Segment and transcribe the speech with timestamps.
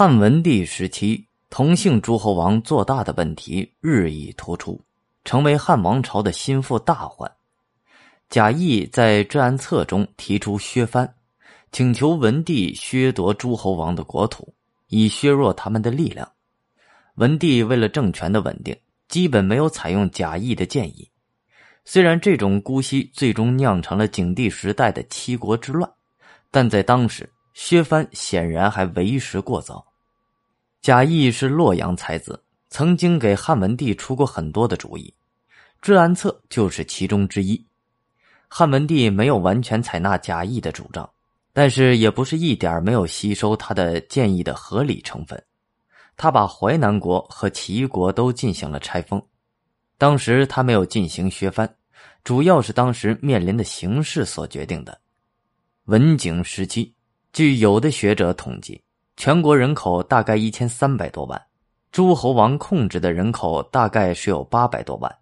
[0.00, 4.80] 汉文帝时期，同姓诸侯王做大的问题日益突出，
[5.26, 7.30] 成为汉王朝的心腹大患。
[8.30, 11.16] 贾谊在《治安策》中提出削藩，
[11.70, 14.54] 请求文帝削夺诸侯王的国土，
[14.88, 16.26] 以削弱他们的力量。
[17.16, 18.74] 文帝为了政权的稳定，
[19.06, 21.10] 基本没有采用贾谊的建议。
[21.84, 25.92] 虽然这种姑息最终酿成了景帝时代的七国之乱，
[26.50, 27.30] 但在当时。
[27.52, 29.84] 薛藩显然还为时过早。
[30.82, 35.12] 贾谊是洛阳才子，曾经给汉文帝出过很多的主意，
[35.82, 37.62] 《治安策》就是其中之一。
[38.48, 41.08] 汉文帝没有完全采纳贾谊的主张，
[41.52, 45.42] 但是也不是一点没有吸收他的建议的合理成分。
[46.16, 49.22] 他把淮南国和齐国都进行了拆封。
[49.98, 51.70] 当时他没有进行削藩，
[52.24, 54.98] 主要是当时面临的形势所决定的。
[55.84, 56.94] 文景时期。
[57.32, 58.82] 据有的学者统计，
[59.20, 61.38] 全国人口大概一千三百多万，
[61.92, 65.14] 诸侯王控制的人口大概是有八百多万。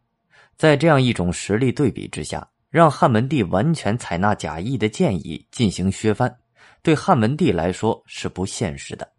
[0.56, 6.32] 在这样一种实力对比之下，让汉文帝完全采纳贾谊的建议进行削藩，
[6.80, 9.10] 对汉文帝来说是不现实的。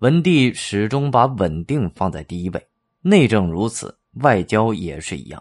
[0.00, 2.68] 文帝始终把稳定放在第一位，
[3.00, 5.40] 内政如此，外交也是一样。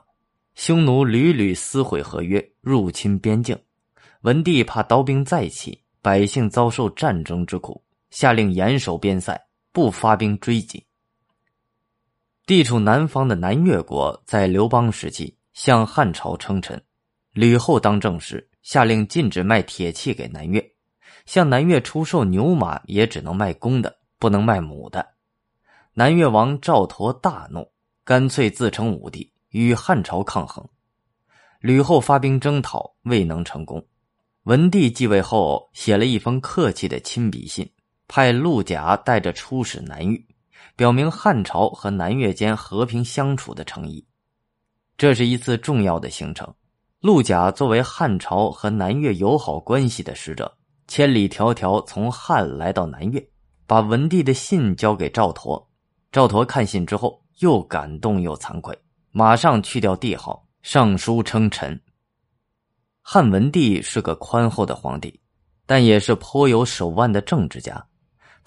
[0.54, 3.58] 匈奴屡屡撕毁合约，入侵边境，
[4.22, 5.82] 文帝怕刀兵再起。
[6.02, 9.40] 百姓遭受战争之苦，下令严守边塞，
[9.72, 10.86] 不发兵追击。
[12.46, 16.84] 地处南方的南越国在刘邦时期向汉朝称臣，
[17.32, 20.74] 吕后当政时下令禁止卖铁器给南越，
[21.26, 25.08] 向南越出售牛马也只能卖公的，不能卖母的。
[25.94, 27.72] 南越王赵佗大怒，
[28.04, 30.68] 干脆自称武帝，与汉朝抗衡。
[31.60, 33.86] 吕后发兵征讨，未能成功。
[34.44, 37.70] 文帝继位后，写了一封客气的亲笔信，
[38.10, 40.26] 派陆贾带着出使南域，
[40.76, 44.04] 表明汉朝和南越间和平相处的诚意。
[44.98, 46.52] 这是一次重要的行程。
[47.02, 50.52] 陆贾作为汉朝和南越友好关系的使者，
[50.88, 53.24] 千里迢迢从汉来到南越，
[53.68, 55.64] 把文帝的信交给赵佗。
[56.12, 58.76] 赵佗看信之后，又感动又惭愧，
[59.12, 61.80] 马上去掉帝号，上书称臣。
[63.04, 65.22] 汉文帝是个宽厚的皇帝，
[65.68, 67.86] 但也是颇有手腕的政治家。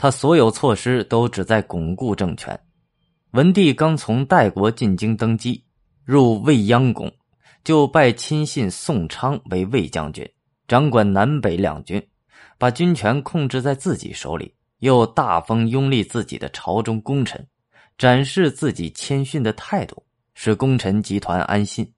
[0.02, 2.58] 他所有措施都旨在巩固政权。
[3.34, 5.64] 文帝刚从代国进京登基，
[6.04, 7.08] 入未央宫，
[7.62, 10.28] 就拜亲信宋昌为卫将军，
[10.66, 12.04] 掌管南北两军，
[12.58, 14.52] 把军权控制在自己手里。
[14.80, 17.46] 又大封拥立自己的朝中功臣，
[17.96, 21.88] 展示自己谦逊的态度，使功臣集团安心。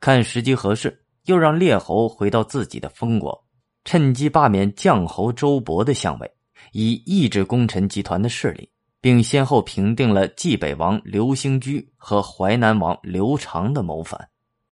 [0.00, 0.98] 看时机合适。
[1.26, 3.44] 又让列侯回到自己的封国，
[3.84, 6.30] 趁机罢免将侯周勃的相位，
[6.72, 8.68] 以抑制功臣集团的势力，
[9.00, 14.28] 并先后平定了冀北王刘兴居和淮南王刘长的谋反。